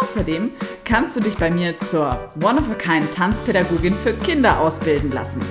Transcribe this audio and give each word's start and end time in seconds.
Außerdem 0.00 0.48
kannst 0.84 1.14
du 1.16 1.20
dich 1.20 1.36
bei 1.36 1.50
mir 1.50 1.78
zur 1.80 2.18
One-of-a-Kind 2.42 3.12
Tanzpädagogin 3.12 3.94
für 3.94 4.14
Kinder 4.14 4.58
ausbilden 4.58 5.12
lassen. 5.12 5.42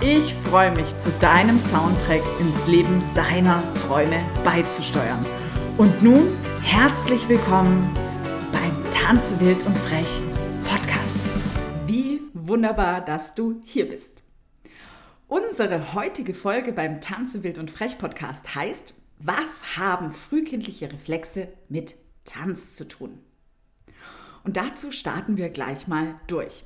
Ich 0.00 0.34
freue 0.34 0.74
mich, 0.74 0.98
zu 1.00 1.10
deinem 1.20 1.58
Soundtrack 1.58 2.22
ins 2.40 2.66
Leben 2.66 3.02
deiner 3.14 3.62
Träume 3.86 4.20
beizusteuern. 4.42 5.24
Und 5.76 6.02
nun 6.02 6.28
herzlich 6.62 7.28
willkommen 7.28 7.94
beim 8.52 8.90
Tanze 8.90 9.38
wild 9.40 9.64
und 9.66 9.76
frech 9.76 10.20
Podcast. 10.64 11.18
Wie 11.86 12.22
wunderbar, 12.32 13.02
dass 13.02 13.34
du 13.34 13.60
hier 13.64 13.88
bist. 13.88 14.22
Unsere 15.28 15.92
heutige 15.92 16.32
Folge 16.32 16.72
beim 16.72 17.02
Tanze 17.02 17.42
wild 17.42 17.58
und 17.58 17.70
frech 17.70 17.98
Podcast 17.98 18.54
heißt, 18.54 18.94
was 19.18 19.76
haben 19.76 20.10
frühkindliche 20.10 20.90
Reflexe 20.90 21.48
mit 21.68 21.96
Tanz 22.24 22.74
zu 22.74 22.88
tun? 22.88 23.20
Und 24.44 24.56
dazu 24.56 24.92
starten 24.92 25.36
wir 25.36 25.48
gleich 25.48 25.88
mal 25.88 26.20
durch. 26.26 26.64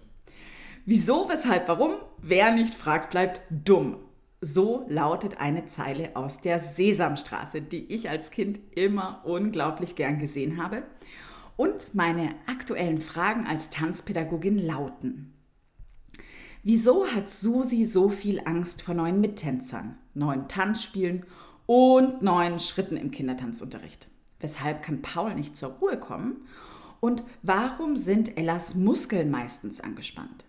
Wieso, 0.84 1.28
weshalb, 1.28 1.68
warum? 1.68 1.94
Wer 2.20 2.52
nicht 2.52 2.74
fragt, 2.74 3.10
bleibt 3.10 3.42
dumm. 3.50 3.96
So 4.40 4.84
lautet 4.88 5.40
eine 5.40 5.66
Zeile 5.66 6.14
aus 6.14 6.40
der 6.40 6.60
Sesamstraße, 6.60 7.60
die 7.60 7.92
ich 7.92 8.08
als 8.08 8.30
Kind 8.30 8.60
immer 8.76 9.22
unglaublich 9.24 9.96
gern 9.96 10.18
gesehen 10.18 10.62
habe. 10.62 10.82
Und 11.56 11.94
meine 11.94 12.34
aktuellen 12.46 13.00
Fragen 13.00 13.46
als 13.46 13.70
Tanzpädagogin 13.70 14.58
lauten. 14.58 15.34
Wieso 16.62 17.06
hat 17.06 17.30
Susi 17.30 17.84
so 17.84 18.08
viel 18.08 18.40
Angst 18.44 18.82
vor 18.82 18.94
neuen 18.94 19.20
Mittänzern, 19.20 19.98
neuen 20.14 20.48
Tanzspielen 20.48 21.24
und 21.66 22.22
neuen 22.22 22.60
Schritten 22.60 22.96
im 22.96 23.10
Kindertanzunterricht? 23.10 24.08
Weshalb 24.40 24.82
kann 24.82 25.02
Paul 25.02 25.34
nicht 25.34 25.56
zur 25.56 25.70
Ruhe 25.70 25.98
kommen? 25.98 26.46
Und 27.00 27.22
warum 27.42 27.96
sind 27.96 28.36
Ellas 28.36 28.74
Muskeln 28.74 29.30
meistens 29.30 29.80
angespannt? 29.80 30.44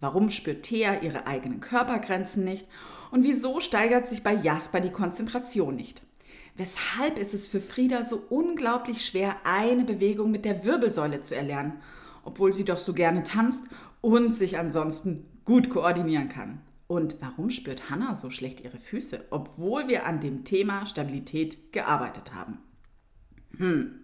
Warum 0.00 0.30
spürt 0.30 0.62
Thea 0.62 1.02
ihre 1.02 1.26
eigenen 1.26 1.60
Körpergrenzen 1.60 2.44
nicht? 2.44 2.68
Und 3.10 3.24
wieso 3.24 3.60
steigert 3.60 4.06
sich 4.06 4.22
bei 4.22 4.32
Jasper 4.32 4.80
die 4.80 4.92
Konzentration 4.92 5.74
nicht? 5.74 6.02
Weshalb 6.56 7.18
ist 7.18 7.34
es 7.34 7.48
für 7.48 7.60
Frieda 7.60 8.04
so 8.04 8.22
unglaublich 8.30 9.04
schwer, 9.04 9.36
eine 9.44 9.84
Bewegung 9.84 10.30
mit 10.30 10.44
der 10.44 10.64
Wirbelsäule 10.64 11.20
zu 11.20 11.34
erlernen, 11.34 11.80
obwohl 12.24 12.52
sie 12.52 12.64
doch 12.64 12.78
so 12.78 12.94
gerne 12.94 13.22
tanzt 13.22 13.66
und 14.00 14.34
sich 14.34 14.58
ansonsten 14.58 15.26
gut 15.44 15.70
koordinieren 15.70 16.28
kann? 16.28 16.60
Und 16.86 17.16
warum 17.20 17.50
spürt 17.50 17.90
Hannah 17.90 18.14
so 18.14 18.30
schlecht 18.30 18.60
ihre 18.60 18.78
Füße, 18.78 19.26
obwohl 19.30 19.88
wir 19.88 20.06
an 20.06 20.20
dem 20.20 20.44
Thema 20.44 20.86
Stabilität 20.86 21.72
gearbeitet 21.72 22.34
haben? 22.34 22.58
Hm. 23.56 24.00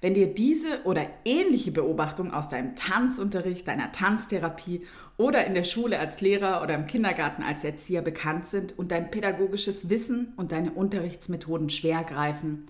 Wenn 0.00 0.14
dir 0.14 0.32
diese 0.32 0.84
oder 0.84 1.08
ähnliche 1.24 1.72
Beobachtungen 1.72 2.32
aus 2.32 2.48
deinem 2.48 2.76
Tanzunterricht, 2.76 3.66
deiner 3.66 3.90
Tanztherapie 3.90 4.86
oder 5.16 5.44
in 5.44 5.54
der 5.54 5.64
Schule 5.64 5.98
als 5.98 6.20
Lehrer 6.20 6.62
oder 6.62 6.74
im 6.74 6.86
Kindergarten 6.86 7.42
als 7.42 7.64
Erzieher 7.64 8.02
bekannt 8.02 8.46
sind 8.46 8.78
und 8.78 8.92
dein 8.92 9.10
pädagogisches 9.10 9.90
Wissen 9.90 10.32
und 10.36 10.52
deine 10.52 10.72
Unterrichtsmethoden 10.72 11.68
schwer 11.68 12.04
greifen, 12.04 12.68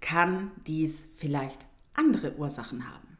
kann 0.00 0.50
dies 0.66 1.06
vielleicht 1.18 1.66
andere 1.92 2.36
Ursachen 2.36 2.90
haben. 2.90 3.18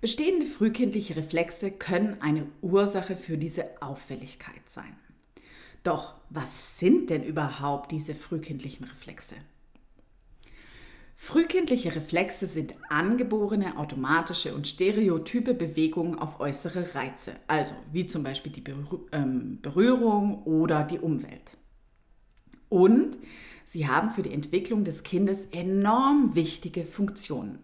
Bestehende 0.00 0.44
frühkindliche 0.44 1.16
Reflexe 1.16 1.70
können 1.70 2.16
eine 2.20 2.46
Ursache 2.60 3.16
für 3.16 3.38
diese 3.38 3.80
Auffälligkeit 3.80 4.68
sein. 4.68 4.96
Doch 5.84 6.16
was 6.30 6.78
sind 6.78 7.10
denn 7.10 7.22
überhaupt 7.22 7.92
diese 7.92 8.14
frühkindlichen 8.14 8.86
Reflexe? 8.86 9.36
Frühkindliche 11.16 11.94
Reflexe 11.94 12.46
sind 12.46 12.74
angeborene 12.88 13.78
automatische 13.78 14.54
und 14.54 14.66
stereotype 14.68 15.54
Bewegungen 15.54 16.18
auf 16.18 16.40
äußere 16.40 16.94
Reize, 16.94 17.32
also 17.46 17.74
wie 17.92 18.06
zum 18.06 18.22
Beispiel 18.22 18.52
die 18.52 18.64
ähm, 19.12 19.58
Berührung 19.62 20.42
oder 20.44 20.84
die 20.84 20.98
Umwelt. 20.98 21.56
Und 22.68 23.18
sie 23.64 23.86
haben 23.86 24.10
für 24.10 24.22
die 24.22 24.32
Entwicklung 24.32 24.84
des 24.84 25.02
Kindes 25.04 25.46
enorm 25.52 26.34
wichtige 26.34 26.84
Funktionen. 26.84 27.60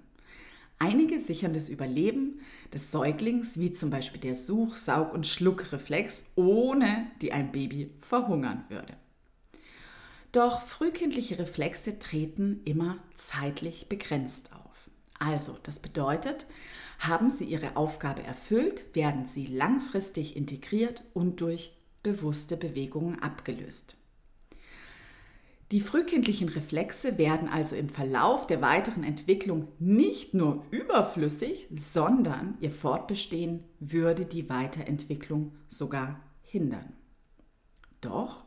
Einige 0.79 1.21
sichern 1.21 1.53
das 1.53 1.69
Überleben 1.69 2.41
des 2.73 2.91
Säuglings, 2.91 3.59
wie 3.59 3.73
zum 3.73 3.91
Beispiel 3.91 4.21
der 4.21 4.35
Such-, 4.35 4.77
Saug- 4.77 5.13
und 5.13 5.27
Schluckreflex, 5.27 6.33
ohne 6.37 7.09
die 7.21 7.33
ein 7.33 7.53
Baby 7.53 7.91
verhungern 8.01 8.65
würde. 8.69 8.95
Doch 10.33 10.61
frühkindliche 10.61 11.39
Reflexe 11.39 11.99
treten 11.99 12.61
immer 12.65 12.99
zeitlich 13.15 13.89
begrenzt 13.89 14.55
auf. 14.55 14.91
Also, 15.19 15.59
das 15.65 15.81
bedeutet, 15.81 16.47
haben 16.99 17.31
sie 17.31 17.45
ihre 17.45 17.77
Aufgabe 17.77 18.23
erfüllt, 18.23 18.95
werden 18.95 19.27
sie 19.27 19.47
langfristig 19.47 20.37
integriert 20.37 21.03
und 21.15 21.41
durch 21.41 21.77
bewusste 22.03 22.57
Bewegungen 22.57 23.21
abgelöst. 23.21 23.97
Die 25.73 25.81
frühkindlichen 25.81 26.49
Reflexe 26.49 27.17
werden 27.17 27.49
also 27.49 27.77
im 27.77 27.89
Verlauf 27.89 28.47
der 28.47 28.61
weiteren 28.61 29.05
Entwicklung 29.05 29.69
nicht 29.79 30.35
nur 30.35 30.65
überflüssig, 30.71 31.69
sondern 31.77 32.57
ihr 32.61 32.73
Fortbestehen 32.73 33.63
würde 33.79 34.27
die 34.27 34.49
Weiterentwicklung 34.49 35.55
sogar 35.69 36.21
hindern. 36.43 36.93
Doch 38.01 38.45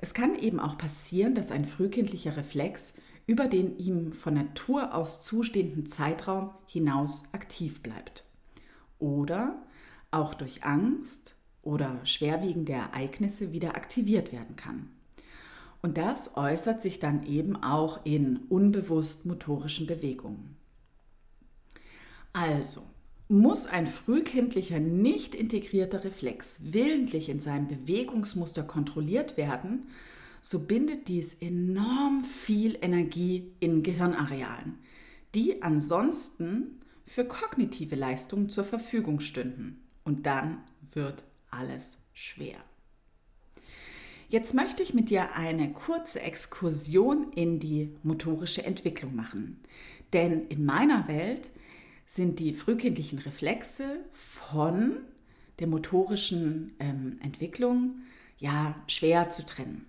es 0.00 0.14
kann 0.14 0.38
eben 0.38 0.60
auch 0.60 0.78
passieren, 0.78 1.34
dass 1.34 1.50
ein 1.50 1.64
frühkindlicher 1.64 2.36
Reflex 2.36 2.94
über 3.26 3.46
den 3.48 3.76
ihm 3.78 4.12
von 4.12 4.34
Natur 4.34 4.94
aus 4.94 5.22
zustehenden 5.22 5.86
Zeitraum 5.86 6.50
hinaus 6.66 7.32
aktiv 7.32 7.82
bleibt. 7.82 8.24
Oder 8.98 9.62
auch 10.10 10.34
durch 10.34 10.64
Angst 10.64 11.34
oder 11.62 12.04
schwerwiegende 12.04 12.72
Ereignisse 12.72 13.52
wieder 13.52 13.74
aktiviert 13.74 14.32
werden 14.32 14.54
kann. 14.54 14.90
Und 15.82 15.98
das 15.98 16.36
äußert 16.36 16.80
sich 16.80 17.00
dann 17.00 17.26
eben 17.26 17.56
auch 17.62 18.04
in 18.04 18.38
unbewusst 18.48 19.26
motorischen 19.26 19.86
Bewegungen. 19.86 20.56
Also, 22.32 22.82
muss 23.28 23.66
ein 23.66 23.86
frühkindlicher 23.86 24.78
nicht 24.78 25.34
integrierter 25.34 26.04
Reflex 26.04 26.60
willentlich 26.62 27.28
in 27.28 27.40
seinem 27.40 27.66
Bewegungsmuster 27.66 28.62
kontrolliert 28.62 29.36
werden, 29.36 29.88
so 30.40 30.66
bindet 30.66 31.08
dies 31.08 31.34
enorm 31.34 32.22
viel 32.22 32.78
Energie 32.80 33.52
in 33.58 33.82
Gehirnarealen, 33.82 34.78
die 35.34 35.62
ansonsten 35.62 36.80
für 37.04 37.24
kognitive 37.24 37.96
Leistungen 37.96 38.48
zur 38.48 38.64
Verfügung 38.64 39.20
stünden. 39.20 39.82
Und 40.04 40.26
dann 40.26 40.58
wird 40.92 41.24
alles 41.50 41.98
schwer. 42.12 42.58
Jetzt 44.28 44.54
möchte 44.54 44.82
ich 44.82 44.94
mit 44.94 45.10
dir 45.10 45.34
eine 45.34 45.72
kurze 45.72 46.20
Exkursion 46.20 47.32
in 47.32 47.58
die 47.58 47.96
motorische 48.02 48.64
Entwicklung 48.64 49.14
machen. 49.14 49.60
Denn 50.12 50.46
in 50.48 50.64
meiner 50.64 51.06
Welt 51.08 51.50
sind 52.06 52.38
die 52.38 52.54
frühkindlichen 52.54 53.18
Reflexe 53.18 53.98
von 54.12 54.98
der 55.58 55.66
motorischen 55.66 56.74
ähm, 56.78 57.18
Entwicklung 57.22 57.96
ja 58.38 58.74
schwer 58.86 59.30
zu 59.30 59.44
trennen. 59.44 59.86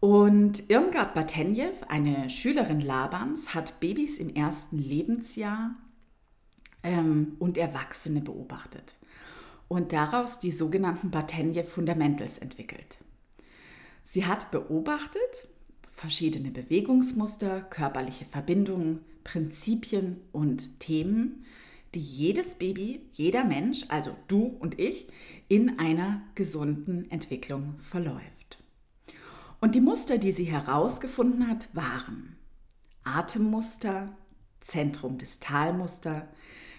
Und 0.00 0.68
Irmgard 0.68 1.14
Batenjew, 1.14 1.72
eine 1.88 2.28
Schülerin 2.28 2.80
Labans, 2.80 3.54
hat 3.54 3.78
Babys 3.78 4.18
im 4.18 4.34
ersten 4.34 4.78
Lebensjahr 4.78 5.76
ähm, 6.82 7.36
und 7.38 7.56
Erwachsene 7.56 8.20
beobachtet 8.20 8.96
und 9.68 9.92
daraus 9.92 10.40
die 10.40 10.50
sogenannten 10.50 11.10
Batenjew 11.10 11.62
Fundamentals 11.62 12.38
entwickelt. 12.38 12.98
Sie 14.02 14.26
hat 14.26 14.50
beobachtet 14.50 15.46
verschiedene 15.90 16.50
Bewegungsmuster, 16.50 17.60
körperliche 17.62 18.24
Verbindungen, 18.24 19.04
Prinzipien 19.24 20.20
und 20.32 20.80
Themen, 20.80 21.44
die 21.94 22.00
jedes 22.00 22.54
Baby, 22.54 23.00
jeder 23.12 23.44
Mensch, 23.44 23.84
also 23.88 24.16
du 24.28 24.56
und 24.60 24.80
ich, 24.80 25.08
in 25.48 25.78
einer 25.78 26.22
gesunden 26.34 27.10
Entwicklung 27.10 27.74
verläuft. 27.80 28.62
Und 29.60 29.74
die 29.74 29.80
Muster, 29.80 30.18
die 30.18 30.32
sie 30.32 30.44
herausgefunden 30.44 31.48
hat, 31.48 31.68
waren 31.74 32.36
Atemmuster, 33.04 34.08
Zentrum-Distalmuster, 34.60 36.28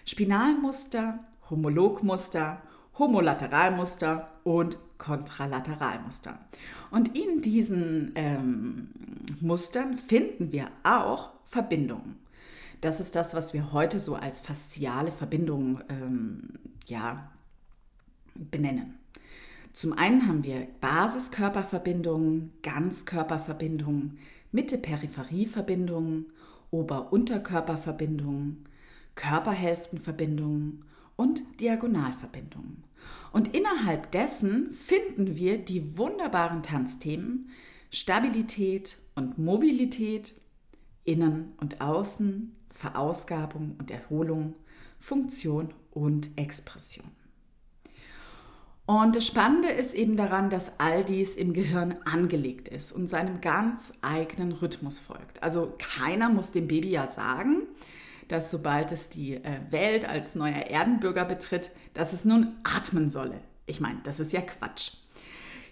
Spinalmuster, 0.06 1.20
Homologmuster, 1.50 2.62
Homolateralmuster 2.98 4.32
und 4.44 4.78
Kontralateralmuster. 4.98 6.40
Und 6.92 7.18
in 7.18 7.42
diesen 7.42 8.12
ähm, 8.16 8.90
Mustern 9.42 9.98
finden 9.98 10.52
wir 10.52 10.68
auch 10.84 11.32
Verbindungen. 11.44 12.23
Das 12.84 13.00
ist 13.00 13.16
das, 13.16 13.34
was 13.34 13.54
wir 13.54 13.72
heute 13.72 13.98
so 13.98 14.16
als 14.16 14.42
fasziale 14.42 15.14
Verbindungen 15.14 15.82
ähm, 15.88 16.60
ja, 16.86 17.32
benennen. 18.36 19.00
Zum 19.72 19.94
einen 19.94 20.28
haben 20.28 20.44
wir 20.44 20.68
Basiskörperverbindungen, 20.82 22.52
Ganzkörperverbindungen, 22.62 24.18
Mitte-Peripherie-Verbindungen, 24.52 26.26
Ober-Unterkörperverbindungen, 26.72 28.66
Körperhälftenverbindungen 29.16 30.84
und 31.16 31.42
Diagonalverbindungen. 31.62 32.84
Und 33.32 33.56
innerhalb 33.56 34.12
dessen 34.12 34.72
finden 34.72 35.38
wir 35.38 35.58
die 35.58 35.98
wunderbaren 35.98 36.64
Tanzthemen 36.64 37.50
Stabilität 37.92 38.98
und 39.16 39.38
Mobilität, 39.38 40.34
Innen 41.06 41.54
und 41.62 41.80
Außen, 41.80 42.54
Verausgabung 42.74 43.76
und 43.80 43.92
Erholung, 43.92 44.56
Funktion 45.00 45.74
und 45.92 46.38
Expression. 46.38 47.06
Und 48.86 49.16
das 49.16 49.26
Spannende 49.26 49.70
ist 49.70 49.94
eben 49.94 50.18
daran, 50.18 50.50
dass 50.50 50.80
all 50.80 51.06
dies 51.06 51.38
im 51.38 51.54
Gehirn 51.54 51.96
angelegt 52.04 52.68
ist 52.68 52.92
und 52.92 53.08
seinem 53.08 53.40
ganz 53.40 53.94
eigenen 54.02 54.52
Rhythmus 54.52 55.00
folgt. 55.00 55.42
Also 55.42 55.74
keiner 55.78 56.30
muss 56.30 56.52
dem 56.52 56.68
Baby 56.68 56.90
ja 56.90 57.08
sagen, 57.08 57.62
dass 58.28 58.52
sobald 58.52 58.92
es 58.92 59.10
die 59.10 59.36
äh, 59.36 59.60
Welt 59.70 60.04
als 60.06 60.36
neuer 60.36 60.68
Erdenbürger 60.68 61.24
betritt, 61.24 61.72
dass 61.94 62.12
es 62.12 62.26
nun 62.26 62.58
atmen 62.64 63.10
solle. 63.10 63.40
Ich 63.66 63.80
meine, 63.80 64.00
das 64.04 64.20
ist 64.20 64.34
ja 64.34 64.42
Quatsch. 64.42 64.94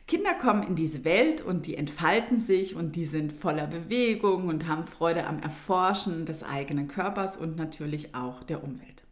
Kinder 0.08 0.34
kommen 0.34 0.64
in 0.64 0.76
diese 0.76 1.06
Welt 1.06 1.42
und 1.42 1.66
die 1.66 1.76
entfalten 1.76 2.40
sich 2.40 2.76
und 2.76 2.96
die 2.96 3.06
sind 3.06 3.32
voller 3.32 3.68
Bewegung 3.68 4.48
und 4.48 4.68
haben 4.68 4.86
Freude 4.86 5.26
am 5.26 5.40
Erforschen 5.40 6.26
des 6.26 6.44
eigenen 6.44 6.88
Körpers 6.88 7.38
und 7.38 7.56
natürlich 7.56 8.14
auch 8.14 8.44
der 8.44 8.64
Umwelt. 8.64 9.04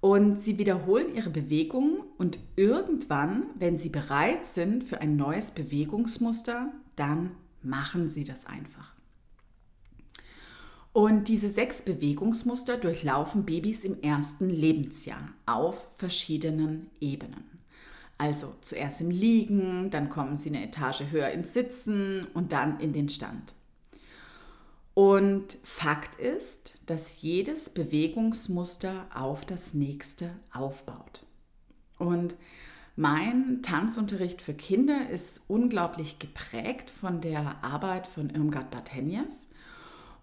Und 0.00 0.40
sie 0.40 0.58
wiederholen 0.58 1.14
ihre 1.14 1.30
Bewegungen 1.30 2.00
und 2.16 2.38
irgendwann, 2.56 3.44
wenn 3.58 3.78
sie 3.78 3.90
bereit 3.90 4.46
sind 4.46 4.82
für 4.82 5.00
ein 5.00 5.16
neues 5.16 5.50
Bewegungsmuster, 5.50 6.72
dann 6.96 7.32
machen 7.62 8.08
sie 8.08 8.24
das 8.24 8.46
einfach. 8.46 8.94
Und 10.92 11.28
diese 11.28 11.48
sechs 11.48 11.82
Bewegungsmuster 11.82 12.76
durchlaufen 12.76 13.44
Babys 13.44 13.84
im 13.84 14.00
ersten 14.02 14.50
Lebensjahr 14.50 15.28
auf 15.46 15.86
verschiedenen 15.96 16.90
Ebenen. 17.00 17.59
Also 18.20 18.54
zuerst 18.60 19.00
im 19.00 19.10
Liegen, 19.10 19.90
dann 19.90 20.10
kommen 20.10 20.36
sie 20.36 20.50
eine 20.50 20.62
Etage 20.62 21.04
höher 21.10 21.30
ins 21.30 21.54
Sitzen 21.54 22.26
und 22.34 22.52
dann 22.52 22.78
in 22.78 22.92
den 22.92 23.08
Stand. 23.08 23.54
Und 24.92 25.56
Fakt 25.62 26.20
ist, 26.20 26.74
dass 26.84 27.22
jedes 27.22 27.70
Bewegungsmuster 27.70 29.06
auf 29.14 29.46
das 29.46 29.72
nächste 29.72 30.28
aufbaut. 30.52 31.24
Und 31.96 32.34
mein 32.94 33.62
Tanzunterricht 33.62 34.42
für 34.42 34.52
Kinder 34.52 35.08
ist 35.08 35.40
unglaublich 35.48 36.18
geprägt 36.18 36.90
von 36.90 37.22
der 37.22 37.64
Arbeit 37.64 38.06
von 38.06 38.28
Irmgard 38.28 38.70
Bartenjew. 38.70 39.24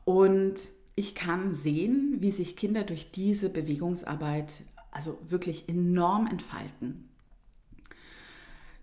Und 0.06 0.60
ich 0.94 1.16
kann 1.16 1.56
sehen, 1.56 2.18
wie 2.20 2.32
sich 2.32 2.56
Kinder 2.58 2.84
durch 2.84 3.10
diese 3.10 3.50
Bewegungsarbeit 3.50 4.54
also 4.92 5.18
wirklich 5.28 5.68
enorm 5.68 6.28
entfalten. 6.28 7.06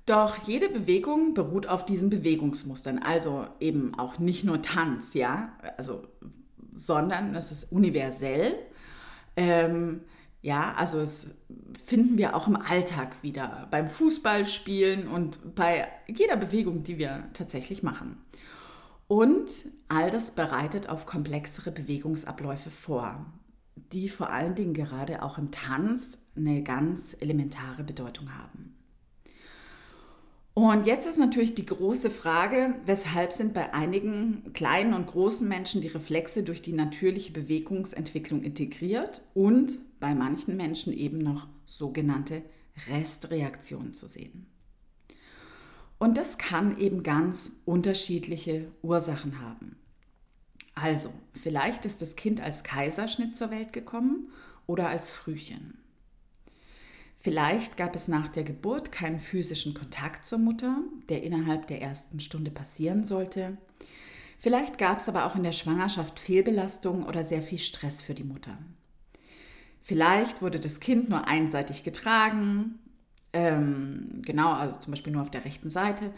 Doch 0.06 0.47
jede 0.47 0.69
Bewegung 0.69 1.33
beruht 1.33 1.67
auf 1.67 1.87
diesen 1.87 2.11
Bewegungsmustern, 2.11 2.99
also 2.99 3.47
eben 3.59 3.95
auch 3.95 4.19
nicht 4.19 4.45
nur 4.45 4.61
Tanz, 4.61 5.15
ja, 5.15 5.53
also, 5.79 6.06
sondern 6.75 7.35
es 7.35 7.51
ist 7.51 7.73
universell. 7.73 8.55
Ähm, 9.37 10.03
ja, 10.43 10.75
also 10.77 11.01
es 11.01 11.39
finden 11.87 12.19
wir 12.19 12.37
auch 12.37 12.47
im 12.47 12.56
Alltag 12.56 13.23
wieder, 13.23 13.67
beim 13.71 13.89
Fußballspielen 13.89 15.09
und 15.09 15.55
bei 15.55 15.89
jeder 16.06 16.37
Bewegung, 16.37 16.85
die 16.85 16.99
wir 16.99 17.25
tatsächlich 17.33 17.83
machen. 17.83 18.19
Und 19.06 19.51
all 19.89 20.11
das 20.11 20.35
bereitet 20.35 20.91
auf 20.91 21.06
komplexere 21.06 21.73
Bewegungsabläufe 21.73 22.71
vor, 22.71 23.25
die 23.93 24.11
vor 24.11 24.29
allen 24.29 24.55
Dingen 24.55 24.75
gerade 24.75 25.23
auch 25.23 25.39
im 25.39 25.51
Tanz 25.51 26.27
eine 26.37 26.62
ganz 26.62 27.17
elementare 27.21 27.83
Bedeutung 27.83 28.37
haben. 28.37 28.74
Und 30.55 30.87
jetzt 30.87 31.09
ist 31.09 31.19
natürlich 31.19 31.56
die 31.56 31.67
große 31.67 32.11
Frage, 32.11 32.77
weshalb 32.87 33.33
sind 33.33 33.55
bei 33.55 33.75
einigen 33.75 34.53
kleinen 34.53 34.95
und 34.95 35.09
großen 35.09 35.49
Menschen 35.49 35.81
die 35.81 35.89
Reflexe 35.89 36.45
durch 36.45 36.62
die 36.62 36.73
natürliche 36.73 37.33
Bewegungsentwicklung 37.33 38.45
integriert 38.45 39.23
und 39.35 39.77
bei 39.99 40.15
manchen 40.15 40.56
Menschen 40.56 40.93
eben 40.93 41.19
noch 41.19 41.49
sogenannte 41.67 42.43
Restreaktionen 42.89 43.95
zu 43.95 44.06
sehen. 44.06 44.47
Und 45.99 46.17
das 46.17 46.39
kann 46.39 46.79
eben 46.79 47.03
ganz 47.03 47.53
unterschiedliche 47.65 48.69
Ursachen 48.83 49.41
haben. 49.41 49.77
Also, 50.77 51.12
vielleicht 51.33 51.85
ist 51.85 52.01
das 52.01 52.15
Kind 52.15 52.41
als 52.41 52.62
Kaiserschnitt 52.62 53.37
zur 53.37 53.51
Welt 53.51 53.73
gekommen 53.73 54.31
oder 54.67 54.89
als 54.89 55.11
Frühchen. 55.11 55.79
Vielleicht 57.25 57.79
gab 57.79 57.97
es 57.97 58.06
nach 58.06 58.29
der 58.29 58.44
Geburt 58.44 58.93
keinen 58.93 59.19
physischen 59.19 59.73
Kontakt 59.73 60.26
zur 60.26 60.38
Mutter, 60.38 60.82
der 61.09 61.23
innerhalb 61.23 61.67
der 61.69 61.81
ersten 61.81 62.21
Stunde 62.21 62.50
passieren 62.50 63.03
sollte. 63.03 63.56
Vielleicht 64.38 64.76
gab 64.76 64.99
es 64.99 65.09
aber 65.09 65.25
auch 65.25 65.35
in 65.35 65.43
der 65.43 65.53
Schwangerschaft 65.53 66.21
Fehlbelastung 66.21 67.06
oder 67.06 67.25
sehr 67.25 67.41
viel 67.41 67.56
Stress 67.56 68.03
für 68.03 68.12
die 68.12 68.25
Mutter. 68.25 68.59
Vielleicht 69.81 70.43
wurde 70.43 70.61
das 70.61 70.81
Kind 70.81 71.09
nur 71.09 71.26
einseitig 71.26 71.82
getragen, 71.82 72.79
ähm, 73.32 74.20
genau, 74.20 74.53
also 74.53 74.79
zum 74.79 74.91
Beispiel 74.91 75.15
nur 75.15 75.22
auf 75.22 75.31
der 75.31 75.46
rechten 75.46 75.70
Seite, 75.70 76.13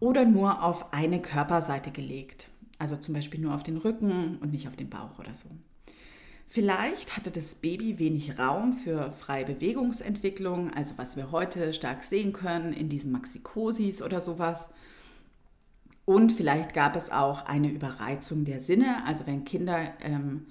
oder 0.00 0.26
nur 0.26 0.62
auf 0.62 0.92
eine 0.92 1.22
Körperseite 1.22 1.92
gelegt, 1.92 2.48
also 2.78 2.98
zum 2.98 3.14
Beispiel 3.14 3.40
nur 3.40 3.54
auf 3.54 3.62
den 3.62 3.78
Rücken 3.78 4.36
und 4.42 4.52
nicht 4.52 4.68
auf 4.68 4.76
den 4.76 4.90
Bauch 4.90 5.18
oder 5.18 5.32
so. 5.32 5.48
Vielleicht 6.54 7.16
hatte 7.16 7.30
das 7.30 7.54
Baby 7.54 7.98
wenig 7.98 8.38
Raum 8.38 8.74
für 8.74 9.10
freie 9.10 9.46
Bewegungsentwicklung, 9.46 10.70
also 10.74 10.98
was 10.98 11.16
wir 11.16 11.32
heute 11.32 11.72
stark 11.72 12.04
sehen 12.04 12.34
können 12.34 12.74
in 12.74 12.90
diesen 12.90 13.10
Maxikosis 13.10 14.02
oder 14.02 14.20
sowas. 14.20 14.74
Und 16.04 16.30
vielleicht 16.30 16.74
gab 16.74 16.94
es 16.94 17.10
auch 17.10 17.46
eine 17.46 17.70
Überreizung 17.70 18.44
der 18.44 18.60
Sinne, 18.60 19.02
also 19.06 19.26
wenn 19.26 19.46
Kinder 19.46 19.94
ähm, 20.02 20.44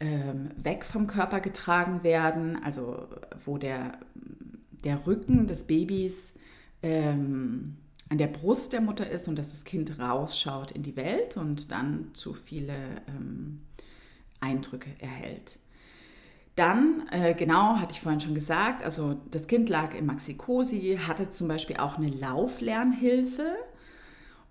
ähm, 0.00 0.52
weg 0.56 0.86
vom 0.86 1.06
Körper 1.06 1.40
getragen 1.40 2.02
werden, 2.02 2.56
also 2.64 3.06
wo 3.44 3.58
der, 3.58 3.98
der 4.84 5.06
Rücken 5.06 5.46
des 5.46 5.66
Babys 5.66 6.32
ähm, 6.82 7.76
an 8.08 8.16
der 8.16 8.28
Brust 8.28 8.72
der 8.72 8.80
Mutter 8.80 9.10
ist 9.10 9.28
und 9.28 9.38
dass 9.38 9.50
das 9.50 9.66
Kind 9.66 9.98
rausschaut 9.98 10.70
in 10.70 10.82
die 10.82 10.96
Welt 10.96 11.36
und 11.36 11.70
dann 11.70 12.10
zu 12.14 12.32
viele 12.32 12.74
ähm, 13.06 13.60
Eindrücke 14.40 14.90
erhält. 14.98 15.58
Dann, 16.56 17.08
äh, 17.10 17.34
genau, 17.34 17.76
hatte 17.76 17.94
ich 17.94 18.00
vorhin 18.00 18.20
schon 18.20 18.34
gesagt, 18.34 18.84
also 18.84 19.16
das 19.30 19.46
Kind 19.46 19.68
lag 19.68 19.94
im 19.94 20.06
Maxikosi, 20.06 20.98
hatte 21.06 21.30
zum 21.30 21.48
Beispiel 21.48 21.76
auch 21.76 21.96
eine 21.96 22.10
Lauflernhilfe. 22.10 23.56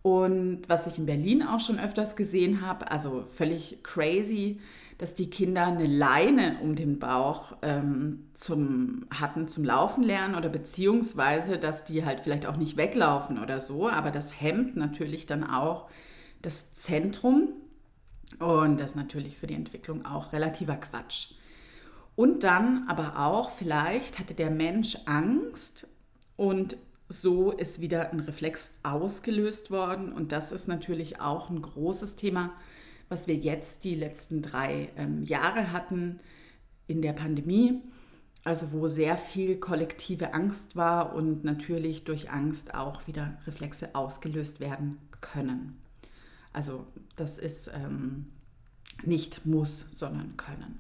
Und 0.02 0.62
was 0.68 0.88
ich 0.88 0.98
in 0.98 1.06
Berlin 1.06 1.44
auch 1.44 1.60
schon 1.60 1.80
öfters 1.80 2.16
gesehen 2.16 2.66
habe, 2.66 2.90
also 2.90 3.26
völlig 3.26 3.84
crazy, 3.84 4.60
dass 4.98 5.16
die 5.16 5.30
Kinder 5.30 5.68
eine 5.68 5.86
Leine 5.86 6.58
um 6.62 6.76
den 6.76 7.00
Bauch 7.00 7.58
ähm, 7.62 8.28
zum, 8.34 9.06
hatten 9.12 9.48
zum 9.48 9.64
Laufen 9.64 10.04
lernen 10.04 10.36
oder 10.36 10.50
beziehungsweise, 10.50 11.58
dass 11.58 11.86
die 11.86 12.06
halt 12.06 12.20
vielleicht 12.20 12.46
auch 12.46 12.58
nicht 12.58 12.76
weglaufen 12.76 13.40
oder 13.40 13.62
so. 13.62 13.88
Aber 13.88 14.12
das 14.12 14.42
hemmt 14.42 14.76
natürlich 14.76 15.26
dann 15.26 15.44
auch 15.44 15.90
das 16.42 16.74
Zentrum 16.74 17.50
und 18.38 18.80
das 18.80 18.92
ist 18.92 18.96
natürlich 18.96 19.38
für 19.38 19.48
die 19.48 19.56
Entwicklung 19.56 20.06
auch 20.06 20.34
relativer 20.34 20.76
Quatsch. 20.76 21.32
Und 22.16 22.44
dann 22.44 22.86
aber 22.88 23.18
auch, 23.18 23.50
vielleicht 23.50 24.20
hatte 24.20 24.34
der 24.34 24.52
Mensch 24.52 24.98
Angst 25.06 25.88
und 26.36 26.78
so 27.08 27.52
ist 27.52 27.82
wieder 27.82 28.12
ein 28.12 28.20
Reflex 28.20 28.72
ausgelöst 28.84 29.72
worden. 29.72 30.14
Und 30.14 30.32
das 30.32 30.52
ist 30.52 30.68
natürlich 30.68 31.20
auch 31.20 31.50
ein 31.50 31.62
großes 31.62 32.18
Thema, 32.18 32.52
was 33.10 33.28
wir 33.28 33.36
jetzt 33.36 33.84
die 33.84 33.96
letzten 33.96 34.42
drei 34.42 34.90
ähm, 34.96 35.24
Jahre 35.24 35.72
hatten 35.72 36.20
in 36.88 37.02
der 37.02 37.14
Pandemie. 37.14 37.82
Also 38.44 38.72
wo 38.72 38.88
sehr 38.88 39.18
viel 39.18 39.58
kollektive 39.58 40.34
Angst 40.34 40.76
war 40.76 41.14
und 41.14 41.44
natürlich 41.44 42.04
durch 42.04 42.32
Angst 42.32 42.74
auch 42.74 43.06
wieder 43.08 43.38
Reflexe 43.46 43.96
ausgelöst 43.96 44.60
werden 44.60 44.98
können. 45.20 45.78
Also 46.54 46.88
das 47.16 47.38
ist 47.38 47.72
ähm, 47.74 48.28
Nicht 49.04 49.46
muss, 49.46 49.86
sondern 49.90 50.36
können. 50.38 50.80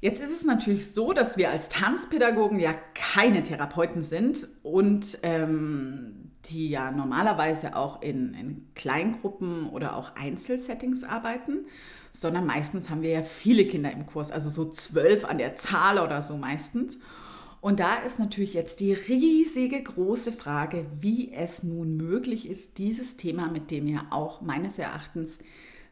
Jetzt 0.00 0.22
ist 0.22 0.34
es 0.34 0.44
natürlich 0.44 0.92
so, 0.92 1.12
dass 1.12 1.36
wir 1.36 1.50
als 1.50 1.68
Tanzpädagogen 1.68 2.58
ja 2.58 2.74
keine 2.94 3.42
Therapeuten 3.42 4.02
sind 4.02 4.46
und 4.62 5.18
ähm, 5.22 6.30
die 6.46 6.70
ja 6.70 6.90
normalerweise 6.90 7.76
auch 7.76 8.00
in, 8.00 8.32
in 8.32 8.66
Kleingruppen 8.74 9.68
oder 9.68 9.96
auch 9.96 10.16
Einzelsettings 10.16 11.04
arbeiten, 11.04 11.66
sondern 12.12 12.46
meistens 12.46 12.88
haben 12.88 13.02
wir 13.02 13.10
ja 13.10 13.22
viele 13.22 13.66
Kinder 13.66 13.92
im 13.92 14.06
Kurs, 14.06 14.32
also 14.32 14.48
so 14.48 14.70
zwölf 14.70 15.26
an 15.26 15.36
der 15.36 15.54
Zahl 15.54 15.98
oder 15.98 16.22
so 16.22 16.38
meistens. 16.38 16.98
Und 17.60 17.80
da 17.80 17.96
ist 17.96 18.18
natürlich 18.18 18.54
jetzt 18.54 18.80
die 18.80 18.94
riesige 18.94 19.82
große 19.82 20.32
Frage, 20.32 20.86
wie 21.00 21.32
es 21.32 21.62
nun 21.62 21.96
möglich 21.96 22.48
ist, 22.48 22.78
dieses 22.78 23.16
Thema, 23.16 23.50
mit 23.50 23.70
dem 23.70 23.86
ja 23.86 24.06
auch 24.10 24.40
meines 24.40 24.78
Erachtens 24.78 25.40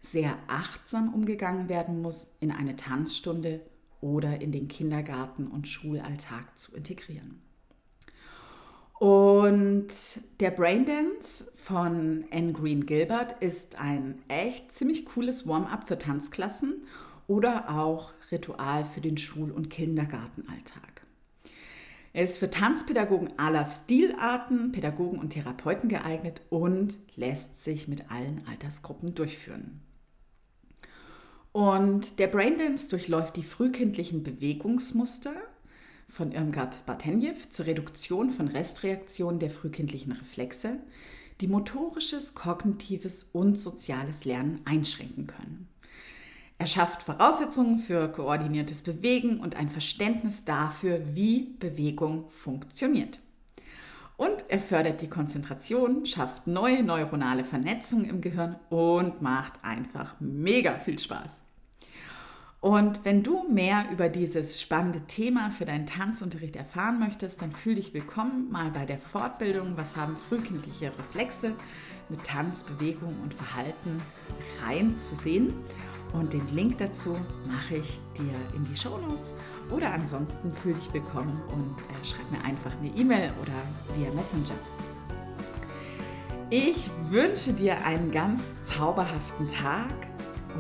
sehr 0.00 0.38
achtsam 0.46 1.12
umgegangen 1.12 1.68
werden 1.68 2.00
muss, 2.00 2.36
in 2.40 2.50
eine 2.50 2.76
Tanzstunde 2.76 3.60
oder 4.00 4.40
in 4.40 4.52
den 4.52 4.68
Kindergarten 4.68 5.48
und 5.48 5.68
Schulalltag 5.68 6.58
zu 6.58 6.74
integrieren. 6.74 7.42
Und 8.98 9.88
der 10.40 10.50
Braindance 10.50 11.44
von 11.54 12.24
Anne 12.32 12.52
Green 12.52 12.86
Gilbert 12.86 13.40
ist 13.40 13.78
ein 13.78 14.22
echt 14.26 14.72
ziemlich 14.72 15.04
cooles 15.04 15.46
Warm-up 15.46 15.86
für 15.86 15.98
Tanzklassen 15.98 16.84
oder 17.28 17.70
auch 17.70 18.12
Ritual 18.32 18.84
für 18.84 19.00
den 19.00 19.18
Schul- 19.18 19.52
und 19.52 19.70
Kindergartenalltag. 19.70 20.97
Er 22.18 22.24
ist 22.24 22.38
für 22.38 22.50
Tanzpädagogen 22.50 23.38
aller 23.38 23.64
Stilarten, 23.64 24.72
Pädagogen 24.72 25.20
und 25.20 25.30
Therapeuten 25.30 25.88
geeignet 25.88 26.42
und 26.50 26.98
lässt 27.14 27.62
sich 27.62 27.86
mit 27.86 28.10
allen 28.10 28.42
Altersgruppen 28.50 29.14
durchführen. 29.14 29.80
Und 31.52 32.18
der 32.18 32.26
Braindance 32.26 32.88
durchläuft 32.88 33.36
die 33.36 33.44
frühkindlichen 33.44 34.24
Bewegungsmuster 34.24 35.32
von 36.08 36.32
Irmgard 36.32 36.84
Bartenjew 36.86 37.36
zur 37.50 37.66
Reduktion 37.66 38.32
von 38.32 38.48
Restreaktionen 38.48 39.38
der 39.38 39.50
frühkindlichen 39.50 40.10
Reflexe, 40.10 40.80
die 41.40 41.46
motorisches, 41.46 42.34
kognitives 42.34 43.28
und 43.32 43.60
soziales 43.60 44.24
Lernen 44.24 44.60
einschränken 44.64 45.28
können. 45.28 45.68
Er 46.60 46.66
schafft 46.66 47.02
Voraussetzungen 47.02 47.78
für 47.78 48.08
koordiniertes 48.08 48.82
Bewegen 48.82 49.38
und 49.38 49.54
ein 49.54 49.68
Verständnis 49.68 50.44
dafür, 50.44 51.00
wie 51.14 51.54
Bewegung 51.60 52.28
funktioniert. 52.30 53.20
Und 54.16 54.44
er 54.48 54.60
fördert 54.60 55.00
die 55.00 55.08
Konzentration, 55.08 56.04
schafft 56.04 56.48
neue 56.48 56.82
neuronale 56.82 57.44
Vernetzungen 57.44 58.06
im 58.06 58.20
Gehirn 58.20 58.56
und 58.68 59.22
macht 59.22 59.52
einfach 59.62 60.16
mega 60.18 60.80
viel 60.80 60.98
Spaß. 60.98 61.42
Und 62.60 63.04
wenn 63.04 63.22
du 63.22 63.48
mehr 63.48 63.84
über 63.92 64.08
dieses 64.08 64.60
spannende 64.60 65.02
Thema 65.02 65.52
für 65.52 65.64
deinen 65.64 65.86
Tanzunterricht 65.86 66.56
erfahren 66.56 66.98
möchtest, 66.98 67.40
dann 67.40 67.52
fühl 67.52 67.76
dich 67.76 67.94
willkommen 67.94 68.50
mal 68.50 68.70
bei 68.72 68.84
der 68.84 68.98
Fortbildung 68.98 69.76
Was 69.76 69.96
haben 69.96 70.16
frühkindliche 70.16 70.86
Reflexe 70.86 71.52
mit 72.08 72.24
Tanz, 72.24 72.64
Bewegung 72.64 73.14
und 73.22 73.34
Verhalten 73.34 74.02
reinzusehen. 74.64 75.54
Und 76.12 76.32
den 76.32 76.46
Link 76.54 76.78
dazu 76.78 77.16
mache 77.46 77.76
ich 77.76 78.00
dir 78.16 78.34
in 78.54 78.64
die 78.64 78.76
Show 78.76 78.98
Notes. 78.98 79.34
Oder 79.70 79.92
ansonsten 79.92 80.52
fühl 80.52 80.74
dich 80.74 80.92
willkommen 80.92 81.40
und 81.52 81.76
äh, 81.80 82.04
schreib 82.04 82.30
mir 82.30 82.42
einfach 82.44 82.72
eine 82.78 82.88
E-Mail 82.96 83.32
oder 83.42 83.52
via 83.96 84.12
Messenger. 84.12 84.54
Ich 86.50 86.90
wünsche 87.10 87.52
dir 87.52 87.84
einen 87.84 88.10
ganz 88.10 88.42
zauberhaften 88.64 89.48
Tag 89.48 89.92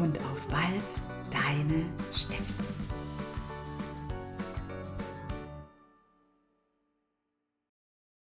und 0.02 0.18
auf 0.18 0.46
bald, 0.48 0.84
deine 1.30 1.86
Steffi. 2.12 2.77